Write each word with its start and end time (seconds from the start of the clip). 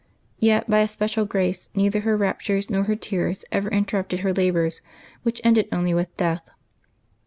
Yet, 0.39 0.67
by 0.67 0.79
a 0.79 0.87
special 0.87 1.25
grace, 1.27 1.69
neither 1.75 1.99
her 1.99 2.17
raptures 2.17 2.71
nor 2.71 2.85
her 2.85 2.95
tears 2.95 3.45
ever 3.51 3.69
interrupted 3.69 4.21
her 4.21 4.33
labors, 4.33 4.81
which 5.21 5.39
ended 5.43 5.67
only 5.71 5.93
with 5.93 6.17
death. 6.17 6.41